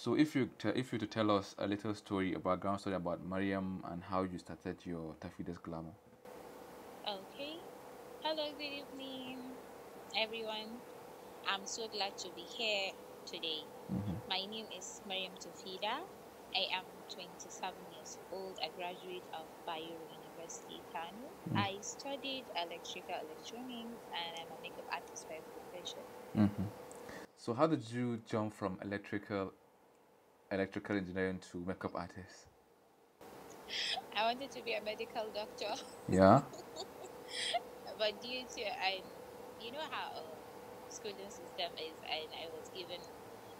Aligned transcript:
So 0.00 0.16
if 0.16 0.34
you 0.34 0.48
if 0.64 0.94
you 0.94 0.98
to 0.98 1.06
tell 1.06 1.30
us 1.30 1.54
a 1.58 1.66
little 1.66 1.94
story, 1.94 2.32
a 2.32 2.38
background 2.38 2.80
story 2.80 2.96
about 2.96 3.20
Mariam 3.22 3.84
and 3.84 4.02
how 4.02 4.22
you 4.22 4.38
started 4.38 4.78
your 4.86 5.12
Tafida's 5.20 5.58
Glamour. 5.58 5.92
Okay. 7.04 7.60
Hello, 8.24 8.48
good 8.56 8.80
evening, 8.80 9.36
everyone. 10.16 10.80
I'm 11.46 11.66
so 11.66 11.86
glad 11.88 12.16
to 12.16 12.28
be 12.34 12.48
here 12.48 12.96
today. 13.26 13.60
Mm-hmm. 13.92 14.16
My 14.26 14.40
name 14.48 14.64
is 14.72 15.02
Mariam 15.06 15.36
Tafida. 15.36 16.00
I 16.56 16.64
am 16.72 16.88
27 17.12 17.76
years 17.92 18.16
old. 18.32 18.56
I 18.64 18.72
graduate 18.80 19.28
of 19.36 19.44
Bayero 19.68 20.00
University, 20.16 20.80
Kano. 20.96 21.28
Mm. 21.52 21.60
I 21.60 21.76
studied 21.82 22.48
electrical 22.56 23.20
electronics 23.20 24.00
and 24.16 24.32
I'm 24.40 24.48
a 24.48 24.58
makeup 24.64 24.88
artist 24.96 25.28
by 25.28 25.44
profession. 25.52 26.08
Mm-hmm. 26.38 26.72
So 27.36 27.52
how 27.52 27.66
did 27.66 27.84
you 27.92 28.20
jump 28.26 28.54
from 28.54 28.78
electrical 28.82 29.52
electrical 30.50 30.96
engineering 30.96 31.38
to 31.52 31.58
makeup 31.66 31.92
artist? 31.94 32.46
I 34.16 34.24
wanted 34.24 34.50
to 34.52 34.62
be 34.62 34.74
a 34.74 34.82
medical 34.82 35.26
doctor, 35.32 35.82
Yeah. 36.08 36.42
but 37.98 38.20
due 38.20 38.42
to 38.56 38.62
I, 38.82 39.00
you 39.62 39.72
know 39.72 39.86
how 39.90 40.10
schooling 40.88 41.30
system 41.30 41.70
is, 41.78 41.94
and 42.04 42.28
I 42.34 42.46
was 42.58 42.68
given 42.74 42.98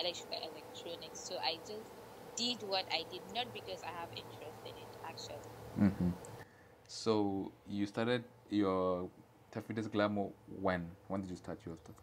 electrical 0.00 0.38
electronics, 0.50 1.20
so 1.20 1.36
I 1.36 1.58
just 1.66 1.88
did 2.36 2.66
what 2.68 2.84
I 2.90 3.04
did, 3.10 3.20
not 3.34 3.52
because 3.52 3.82
I 3.82 3.92
have 4.00 4.08
interest 4.16 4.58
in 4.64 4.72
it 4.72 4.92
actually. 5.04 5.48
Mm-hmm. 5.78 6.10
So 6.86 7.52
you 7.68 7.86
started 7.86 8.24
your 8.48 9.08
Tafida's 9.52 9.88
Glamour 9.88 10.28
when? 10.60 10.86
When 11.08 11.20
did 11.20 11.30
you 11.30 11.36
start 11.36 11.58
your 11.66 11.76
stuff? 11.76 11.96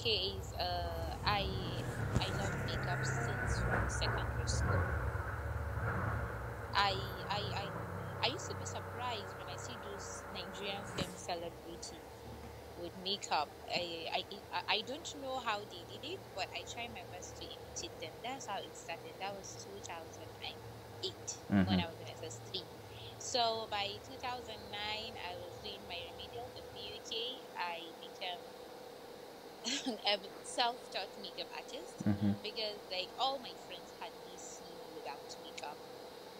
Okay, 0.00 0.40
is 0.40 0.52
uh, 0.54 1.12
I 1.24 1.84
I 2.20 2.32
love 2.34 2.54
makeup 2.58 3.00
since 3.04 3.60
from 3.60 3.88
secondary 3.88 4.46
school. 4.46 4.94
I 6.74 7.22
I 7.28 7.42
I 7.56 7.66
I 8.22 8.26
used 8.28 8.46
to 8.48 8.54
be 8.56 8.66
surprised 8.66 9.34
when 9.36 9.48
I 9.48 9.56
see 9.56 9.78
those 9.82 10.24
Nigerian 10.30 10.84
film 10.86 11.16
celebrity 11.16 12.04
with 12.76 12.96
makeup. 12.96 13.50
I, 13.68 14.06
I 14.12 14.22
I 14.52 14.62
I 14.68 14.82
don't 14.82 15.08
know 15.16 15.40
how 15.40 15.60
they 15.64 15.84
did 15.88 16.04
it, 16.04 16.20
but 16.34 16.48
I 16.54 16.64
try 16.70 16.88
my 16.88 17.04
best 17.10 17.38
to 17.38 17.44
imitate 17.46 17.94
them. 18.00 18.14
That's 18.22 18.46
how 18.48 18.60
it 18.62 18.76
started. 18.76 19.16
That 19.20 19.34
was 19.34 19.56
2008 19.62 21.44
when 21.64 21.78
Mhm. 21.78 21.84
I 21.84 21.88
was 21.88 22.00
in 22.00 22.08
SS3. 22.08 22.68
So 23.18 23.68
by 23.70 23.98
2009, 24.06 25.16
I 25.18 25.36
was 25.36 25.58
doing 25.62 25.86
my 25.88 25.98
remedial 26.12 26.52
in 26.56 26.66
the 26.72 26.80
UK. 26.96 27.50
I 27.56 27.94
became 28.00 28.59
self-taught 30.42 31.10
makeup 31.16 31.48
artist 31.56 32.02
Mm-hmm. 32.06 32.32
because 32.42 32.82
like 32.90 33.10
all 33.18 33.38
my 33.38 33.54
friends 33.66 33.92
had 34.00 34.12
me 34.24 34.36
see 34.38 34.74
me 34.78 34.90
without 34.94 35.36
makeup. 35.42 35.78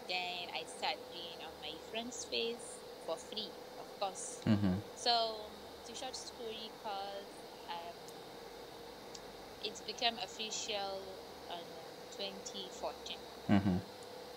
Then 0.07 0.49
I 0.53 0.65
started 0.65 1.01
doing 1.11 1.39
on 1.45 1.59
my 1.61 1.77
friend's 1.89 2.25
face 2.25 2.81
for 3.05 3.17
free, 3.17 3.53
of 3.77 3.87
course. 3.99 4.39
Mm-hmm. 4.45 4.79
So 4.95 5.51
to 5.85 5.95
short 5.95 6.15
story, 6.15 6.73
cause 6.81 7.29
um, 7.69 7.97
it's 9.61 9.81
become 9.81 10.17
official 10.17 11.21
on 11.49 11.65
2014. 12.11 13.19
Mm-hmm. 13.49 13.77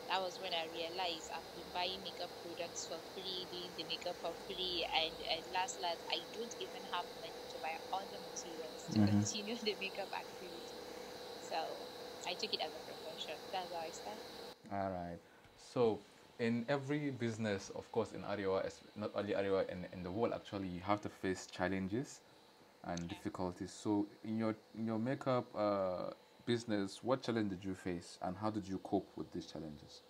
That 0.08 0.20
was 0.20 0.38
when 0.38 0.52
I 0.52 0.66
realized 0.66 1.30
I've 1.34 1.52
been 1.54 1.70
buying 1.72 2.02
makeup 2.02 2.32
products 2.40 2.86
for 2.86 3.00
free, 3.14 3.46
doing 3.50 3.74
the 3.76 3.84
makeup 3.84 4.16
for 4.20 4.34
free, 4.34 4.86
and 4.94 5.16
at 5.38 5.48
last, 5.52 5.80
last, 5.80 6.02
I 6.10 6.26
don't 6.32 6.54
even 6.58 6.84
have 6.92 7.06
money 7.20 7.43
buy 7.64 7.74
other 7.96 8.20
materials 8.20 8.84
to 8.92 9.00
Mhm. 9.00 9.08
continue 9.08 9.56
the 9.64 9.76
makeup 9.80 10.10
activity. 10.12 10.84
So 11.40 11.88
I 12.28 12.34
took 12.34 12.52
it 12.52 12.60
as 12.60 12.74
a 12.76 12.80
profession. 12.84 13.36
That's 13.52 13.72
how 13.72 13.80
I 13.80 13.92
started. 13.92 14.20
All 14.72 14.90
right. 14.90 15.18
So, 15.56 16.00
in 16.38 16.64
every 16.68 17.10
business, 17.10 17.70
of 17.70 17.90
course, 17.92 18.12
in 18.12 18.22
Arewa, 18.22 18.70
not 18.96 19.12
only 19.14 19.34
Arewa, 19.34 19.68
in, 19.70 19.86
in 19.92 20.02
the 20.02 20.10
world, 20.10 20.34
actually, 20.34 20.68
you 20.68 20.80
have 20.80 21.00
to 21.02 21.08
face 21.08 21.46
challenges 21.46 22.20
and 22.84 23.08
difficulties. 23.08 23.72
So, 23.72 24.08
in 24.24 24.38
your 24.38 24.56
in 24.74 24.86
your 24.86 24.98
makeup 24.98 25.46
uh, 25.56 26.10
business, 26.46 27.02
what 27.02 27.22
challenge 27.22 27.50
did 27.50 27.64
you 27.64 27.74
face, 27.74 28.18
and 28.22 28.36
how 28.36 28.50
did 28.50 28.66
you 28.68 28.78
cope 28.78 29.10
with 29.16 29.30
these 29.32 29.46
challenges? 29.46 30.02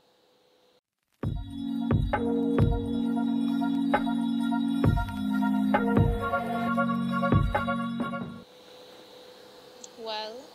Well, 10.14 10.46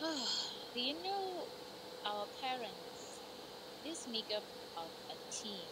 do 0.74 0.80
you 0.80 0.94
know, 1.04 1.44
our 2.06 2.24
parents, 2.40 3.20
this 3.84 4.06
makeup 4.08 4.44
of 4.78 4.88
a 5.10 5.16
team 5.30 5.68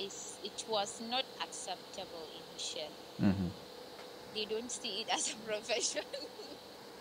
is 0.00 0.38
it 0.42 0.64
was 0.66 1.02
not 1.02 1.24
acceptable 1.42 2.24
initially. 2.32 3.04
Mm-hmm. 3.20 3.48
They 4.34 4.46
don't 4.46 4.70
see 4.72 5.02
it 5.02 5.08
as 5.12 5.34
a 5.34 5.36
profession. 5.48 6.08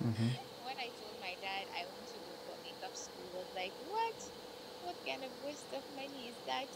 Mm-hmm. 0.03 0.31
when 0.67 0.77
I 0.77 0.91
told 0.99 1.15
my 1.21 1.35
dad 1.39 1.63
I 1.71 1.87
want 1.87 2.07
to 2.11 2.19
go 2.19 2.35
for 2.43 2.55
makeup 2.67 2.97
school, 2.97 3.23
he 3.23 3.31
was 3.31 3.47
like, 3.55 3.75
What? 3.79 4.19
What 4.81 4.97
kind 5.07 5.23
of 5.23 5.31
waste 5.41 5.71
of 5.71 5.83
money 5.95 6.27
is 6.35 6.39
that? 6.45 6.67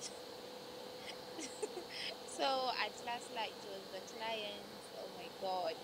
so 2.25 2.69
at 2.85 2.93
last 3.05 3.29
like 3.35 3.55
it 3.59 3.67
was 3.67 3.85
the 3.91 4.01
clients, 4.07 4.87
oh 4.97 5.09
my 5.15 5.29
god, 5.41 5.75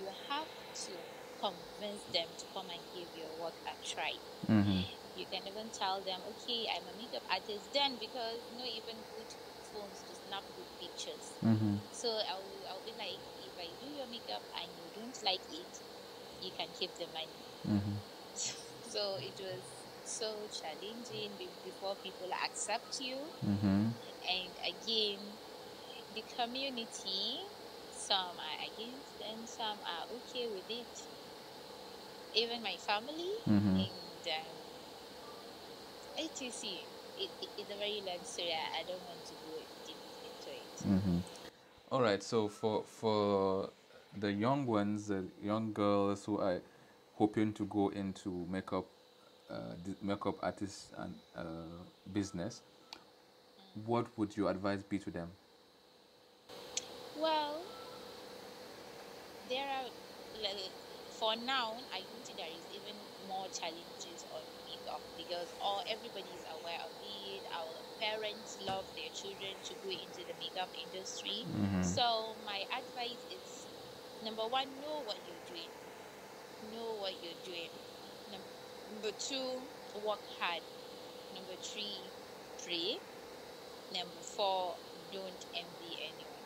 you 0.00 0.06
have 0.28 0.48
to 0.86 0.92
convince 1.40 2.02
them 2.12 2.28
to 2.38 2.44
come 2.54 2.66
and 2.70 2.82
give 2.94 3.08
your 3.14 3.30
work 3.42 3.56
a 3.68 3.74
try. 3.84 4.14
Mm-hmm. 4.48 4.88
You 5.14 5.26
can 5.30 5.46
even 5.46 5.70
tell 5.70 6.00
them, 6.02 6.18
okay, 6.34 6.66
I'm 6.72 6.82
a 6.90 6.94
makeup 6.98 7.22
artist 7.30 7.70
then 7.72 7.96
because 8.00 8.38
you 8.50 8.58
know 8.58 8.66
even 8.66 8.98
good 9.14 9.30
phones 9.70 10.02
to 10.06 10.12
snap 10.26 10.42
good 10.58 10.70
pictures. 10.80 11.34
Mm-hmm. 11.44 11.78
So 11.92 12.08
I'll, 12.30 12.42
I'll 12.70 12.84
be 12.86 12.94
like, 12.98 13.20
if 13.46 13.54
I 13.58 13.68
do 13.78 13.88
your 13.94 14.08
makeup 14.10 14.42
and 14.58 14.66
you 14.66 14.86
don't 14.98 15.18
like 15.22 15.44
it, 15.52 15.72
you 16.42 16.50
can 16.58 16.68
keep 16.78 16.94
the 16.98 17.06
money. 17.14 17.40
Mm-hmm. 17.66 17.96
So 18.94 19.16
it 19.18 19.34
was 19.42 19.58
so 20.04 20.46
challenging 20.54 21.30
before 21.64 21.96
people 21.96 22.30
accept 22.46 23.00
you. 23.00 23.16
Mm-hmm. 23.44 23.90
And 24.22 24.50
again, 24.62 25.18
the 26.14 26.22
community, 26.38 27.42
some 28.08 28.36
are 28.48 28.60
against 28.70 29.16
and 29.20 29.48
some 29.48 29.78
are 29.94 30.04
okay 30.16 30.46
with 30.48 30.68
it. 30.68 30.94
Even 32.34 32.62
my 32.62 32.76
family 32.76 33.32
Mm-hmm. 33.48 33.76
and 33.76 34.26
um, 34.26 34.56
ATC. 36.16 36.86
It, 37.16 37.30
it, 37.40 37.50
it's 37.56 37.70
a 37.70 37.76
very 37.76 38.02
long 38.06 38.24
story. 38.24 38.52
I 38.52 38.80
I 38.80 38.84
don't 38.84 39.04
want 39.04 39.24
to 39.26 39.34
go 39.42 39.54
deep 39.86 40.02
into 40.22 40.50
it. 40.50 40.76
Mm-hmm. 40.86 41.18
All 41.90 42.02
right. 42.02 42.22
So 42.22 42.48
for 42.48 42.84
for 42.84 43.70
the 44.16 44.32
young 44.32 44.66
ones, 44.66 45.08
the 45.08 45.28
young 45.42 45.72
girls 45.72 46.24
who 46.24 46.38
are 46.38 46.60
hoping 47.14 47.52
to 47.54 47.66
go 47.66 47.88
into 47.90 48.46
makeup, 48.50 48.86
uh, 49.50 49.74
makeup 50.02 50.36
artist 50.42 50.92
and 50.98 51.14
uh, 51.36 51.84
business, 52.12 52.62
what 53.74 54.06
would 54.16 54.36
your 54.36 54.50
advice 54.50 54.82
be 54.82 54.98
to 54.98 55.10
them? 55.10 55.32
Well, 57.16 57.64
there 59.48 59.66
are, 59.66 59.88
for 61.20 61.36
now, 61.36 61.76
I 61.92 62.02
think 62.10 62.36
there 62.36 62.50
is 62.50 62.64
even 62.74 62.96
more 63.28 63.46
challenges 63.52 64.24
on 64.34 64.42
makeup 64.66 65.00
because 65.16 65.48
all 65.60 65.82
everybody 65.88 66.28
is 66.34 66.44
aware 66.48 66.80
of 66.84 66.92
it. 67.00 67.42
Our 67.54 67.74
parents 68.00 68.58
love 68.66 68.84
their 68.96 69.10
children 69.14 69.54
to 69.64 69.72
go 69.84 69.90
into 69.90 70.26
the 70.26 70.34
makeup 70.40 70.70
industry. 70.74 71.46
Mm-hmm. 71.46 71.82
So 71.82 72.36
my 72.44 72.64
advice 72.72 73.22
is 73.30 73.66
number 74.24 74.46
one, 74.48 74.80
know 74.80 75.02
what 75.04 75.18
you're 75.24 75.44
doing. 75.46 75.70
Know 76.72 76.96
what 77.00 77.12
you're 77.22 77.40
doing. 77.44 77.70
Number 78.32 79.12
two, 79.18 79.60
work 80.04 80.24
hard. 80.40 80.62
Number 81.34 81.56
three, 81.62 82.10
pray. 82.62 82.98
Number 83.92 84.22
four, 84.22 84.74
don't 85.12 85.44
envy 85.54 85.92
anyone. 86.00 86.44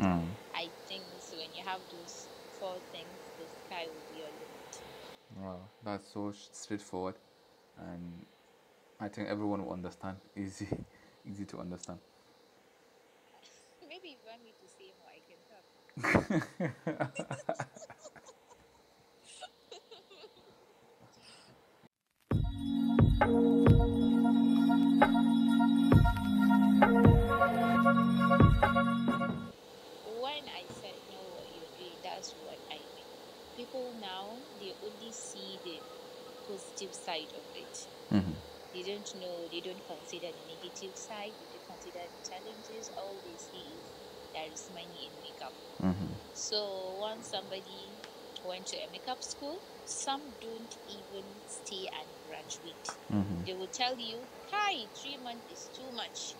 Mm. 0.00 0.28
I 0.54 0.68
think 0.86 1.04
so 1.20 1.36
when 1.36 1.52
you 1.54 1.64
have 1.64 1.80
those 1.90 2.28
four 2.58 2.76
things, 2.92 3.08
the 3.38 3.44
sky 3.66 3.86
will 3.86 4.04
be 4.12 4.18
your 4.18 4.28
limit. 4.28 4.80
Wow, 5.36 5.60
that's 5.82 6.08
so 6.12 6.32
straightforward, 6.32 7.16
and 7.76 8.26
I 9.00 9.08
think 9.08 9.28
everyone 9.28 9.64
will 9.64 9.72
understand. 9.72 10.18
Easy, 10.36 10.68
easy 11.28 11.44
to 11.46 11.58
understand. 11.58 11.98
Maybe 13.88 14.08
you 14.08 14.16
want 14.26 14.42
me 14.42 14.52
to 14.60 14.66
say 14.68 14.92
more, 14.98 15.10
I 15.12 15.20
can 15.26 15.40
talk. 15.48 15.64
People 33.56 33.94
now 33.98 34.38
they 34.60 34.74
only 34.82 35.12
see 35.12 35.58
the 35.64 35.82
positive 36.46 36.94
side 36.94 37.32
of 37.34 37.44
it. 37.54 37.88
Mm-hmm. 38.12 38.32
They 38.72 38.82
don't 38.82 39.08
know, 39.14 39.48
they 39.50 39.60
don't 39.60 39.84
consider 39.86 40.28
the 40.32 40.44
negative 40.46 40.96
side, 40.96 41.32
they 41.40 41.46
don't 41.58 41.66
consider 41.66 42.04
the 42.12 42.20
challenges. 42.28 42.90
All 42.96 43.20
they 43.24 43.36
see 43.38 43.80
is 43.80 43.90
there 44.34 44.52
is 44.52 44.68
money 44.70 45.10
in 45.10 45.22
makeup. 45.22 45.54
Mm-hmm. 45.82 46.12
So 46.34 46.98
once 47.00 47.30
somebody 47.30 47.96
went 48.44 48.66
to 48.68 48.76
a 48.76 48.88
makeup 48.90 49.22
school, 49.22 49.62
some 49.84 50.34
don't 50.40 50.76
even 50.86 51.40
stay 51.46 51.88
and 51.98 52.10
graduate. 52.26 52.86
Mm-hmm. 53.10 53.44
They 53.46 53.54
will 53.54 53.68
tell 53.72 53.96
you, 53.98 54.28
"Hi, 54.52 54.88
three 54.94 55.16
months 55.16 55.50
is 55.50 55.70
too 55.74 55.90
much. 55.92 56.36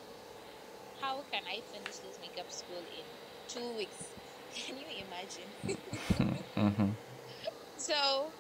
How 1.01 1.25
can 1.33 1.45
I 1.47 1.63
finish 1.63 1.99
this 1.99 2.19
makeup 2.21 2.51
school 2.51 2.85
in 2.85 3.07
two 3.49 3.75
weeks?" 3.77 4.03
Can 4.55 4.77
you 4.79 4.89
imagine? 5.05 5.55
Mm-hmm. 6.57 7.06
So 7.77 8.35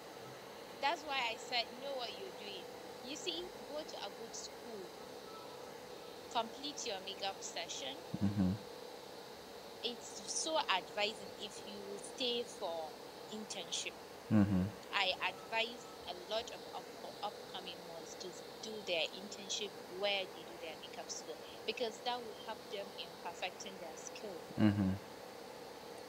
that's 0.81 1.03
why 1.03 1.19
I 1.33 1.37
said, 1.39 1.67
know 1.81 1.97
what 1.97 2.17
you're 2.17 2.31
doing. 2.37 2.67
You 3.03 3.17
see, 3.17 3.49
go 3.67 3.83
to 3.87 3.97
a 4.07 4.11
good 4.11 4.35
school, 4.35 4.91
complete 6.31 6.85
your 6.87 7.01
makeup 7.01 7.37
session. 7.41 7.99
Mm-hmm. 8.23 8.53
It's 9.83 10.23
so 10.27 10.59
advising 10.59 11.33
if 11.39 11.65
you 11.65 11.99
stay 11.99 12.45
for 12.45 12.93
internship. 13.33 13.95
Mm-hmm. 14.33 14.63
I 14.93 15.13
advise 15.29 15.89
a 16.09 16.15
lot 16.29 16.51
of 16.55 16.67
up- 16.75 17.15
upcoming 17.23 17.87
ones 17.87 18.17
to 18.21 18.33
do 18.63 18.83
their 18.87 19.05
internship 19.15 19.71
where 19.89 20.25
they 20.33 20.45
do 20.49 20.59
their 20.61 20.77
makeup 20.81 21.11
school 21.11 21.39
because 21.67 22.01
that 22.05 22.19
will 22.23 22.35
help 22.47 22.59
them 22.71 22.89
in 22.99 23.11
perfecting 23.23 23.79
their 23.81 23.97
skill. 23.97 24.43
Mm-hmm. 24.59 24.93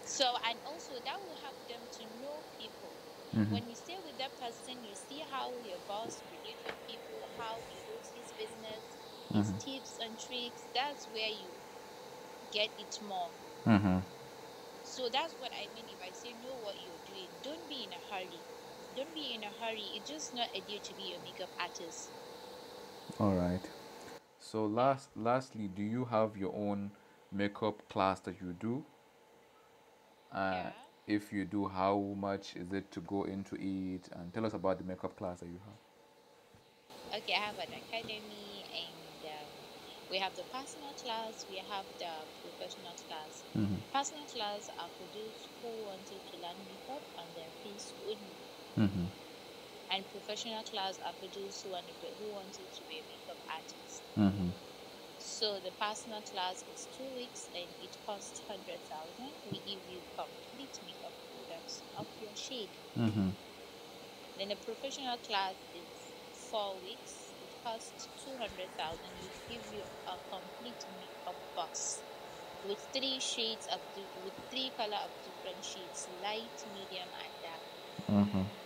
So, 0.01 0.35
and 0.49 0.59
also 0.65 0.93
that 1.03 1.17
will 1.21 1.35
help 1.35 1.57
them 1.67 1.76
to 1.76 1.76
know 1.76 1.76
people. 1.76 1.76
Mm-hmm. 3.37 3.53
When 3.53 3.69
you 3.69 3.75
stay 3.75 3.97
with 4.03 4.17
that 4.17 4.37
person, 4.37 4.83
you 4.83 4.95
see 4.95 5.19
how 5.29 5.59
your 5.59 5.79
boss 5.79 6.23
relates 6.31 6.63
with 6.65 6.75
people, 6.87 7.29
how 7.37 7.63
he 7.67 7.81
runs 7.89 8.11
his 8.13 8.31
business, 8.33 8.97
his 9.31 9.51
Mhm. 9.51 9.59
tips 9.59 9.97
and 9.99 10.19
tricks. 10.19 10.67
That's 10.73 11.07
where 11.07 11.29
you 11.29 11.55
get 12.51 12.71
it 12.77 12.99
more. 13.01 13.33
Mm-hmm. 13.65 13.99
So 14.83 15.09
that's 15.09 15.35
what 15.35 15.51
I 15.53 15.67
mean 15.67 15.87
if 15.89 16.01
I 16.01 16.11
say 16.13 16.33
know 16.33 16.55
what 16.57 16.79
you're 16.79 16.97
doing. 16.99 17.39
Don't 17.41 17.67
be 17.69 17.83
in 17.83 17.93
a 17.93 17.99
hurry. 17.99 18.47
Don't 18.93 19.13
be 19.13 19.33
in 19.33 19.43
a 19.43 19.51
hurry. 19.51 19.91
It's 19.93 20.09
just 20.09 20.33
not 20.33 20.49
a 20.53 20.61
day 20.61 20.79
to 20.79 20.95
be 20.95 21.13
a 21.13 21.19
makeup 21.19 21.51
artist. 21.59 22.13
All 23.19 23.35
right. 23.35 23.69
So 24.39 24.65
last, 24.65 25.15
lastly, 25.17 25.67
do 25.67 25.83
you 25.83 26.05
have 26.05 26.37
your 26.37 26.53
own 26.55 26.91
makeup 27.31 27.87
class 27.89 28.19
that 28.21 28.41
you 28.41 28.53
do? 28.53 28.85
Uh, 30.31 30.71
Yeah. 30.71 30.86
If 31.07 31.33
you 31.33 31.43
do, 31.45 31.67
how 31.67 31.97
much 32.15 32.55
is 32.55 32.71
it 32.71 32.91
to 32.91 33.01
go 33.01 33.23
into 33.23 33.55
it? 33.55 34.09
And 34.11 34.31
tell 34.31 34.45
us 34.45 34.53
about 34.53 34.77
the 34.77 34.83
makeup 34.83 35.15
class 35.17 35.39
that 35.39 35.47
you 35.49 35.57
have. 35.65 35.79
Okay, 37.13 37.33
I 37.33 37.45
have 37.47 37.57
an 37.57 37.73
academy 37.73 38.65
and 38.71 39.21
um, 39.25 39.67
we 40.09 40.19
have 40.19 40.35
the 40.35 40.45
personal 40.45 40.93
class, 40.93 41.45
we 41.47 41.57
have 41.57 41.87
the 41.99 42.29
professional 42.41 42.95
class. 42.95 43.43
Mm-hmm. 43.55 43.81
Personal 43.91 44.25
class 44.25 44.69
are 44.77 44.89
for 44.97 45.07
those 45.13 45.49
who 45.61 45.83
wanted 45.83 46.25
to 46.27 46.37
learn 46.37 46.65
makeup 46.65 47.03
on 47.17 47.33
their 47.33 47.51
face 47.51 47.93
only. 48.01 48.39
Mm-hmm. 48.77 49.05
And 49.89 50.07
professional 50.07 50.63
class 50.63 50.97
are 50.99 51.13
for 51.13 51.27
those 51.27 51.59
who 51.61 51.71
wanted, 51.71 51.97
who 52.17 52.31
wanted 52.31 52.71
to 52.71 52.85
be 52.85 52.99
a 52.99 53.03
makeup 53.03 53.39
artist. 53.49 54.03
Mm-hmm. 54.17 54.49
So 55.39 55.59
the 55.59 55.71
personal 55.71 56.23
class 56.23 56.63
is 56.73 56.87
two 56.97 57.09
weeks 57.13 57.47
and 57.53 57.69
it 57.79 57.95
costs 58.03 58.41
hundred 58.49 58.81
thousand. 58.91 59.33
We 59.43 59.59
give 59.59 59.83
you 59.85 60.01
complete 60.17 60.75
makeup 60.83 61.13
products 61.31 61.83
of 61.95 62.07
your 62.17 62.35
shade. 62.35 62.71
Mm-hmm. 62.97 63.29
Then 64.37 64.47
the 64.49 64.55
professional 64.55 65.17
class 65.19 65.57
is 65.71 65.91
four 66.49 66.81
weeks. 66.81 67.35
It 67.39 67.51
costs 67.63 68.09
two 68.23 68.35
hundred 68.41 68.71
thousand. 68.75 69.13
We 69.21 69.29
give 69.47 69.65
you 69.71 69.83
a 70.07 70.17
complete 70.35 70.83
makeup 70.99 71.37
box 71.55 72.01
with 72.63 72.87
three 72.91 73.19
shades 73.19 73.67
of 73.71 73.81
with 74.15 74.33
three 74.49 74.71
color 74.75 75.01
of 75.05 75.11
different 75.23 75.63
shades, 75.63 76.09
light, 76.09 76.57
medium, 76.65 77.09
and 77.23 77.33
dark. 77.43 77.65
Mm-hmm. 78.09 78.56